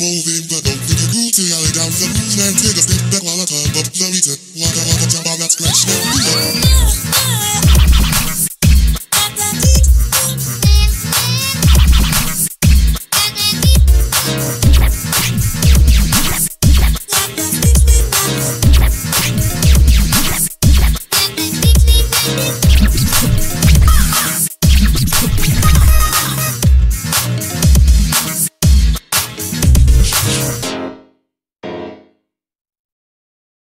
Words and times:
moving, 0.00 0.48
but 0.48 0.64
don't 0.64 0.80
think 0.80 0.96
you 1.12 1.28
to 1.28 1.42
yell 1.44 1.60
it 1.60 1.76
out 1.76 1.92
the 1.92 2.08
movement. 2.08 2.56
Take 2.56 2.80
a 2.80 2.82
step 2.88 3.04
back 3.12 3.20
while 3.20 3.36
I 3.36 3.44
come 3.44 3.60
up 3.76 3.86
the 3.92 4.06
reason. 4.08 4.36
Waka 4.56 4.80
waka 4.88 5.06
jump 5.12 5.28
on 5.28 5.36
that 5.44 5.52
scratch. 5.52 7.39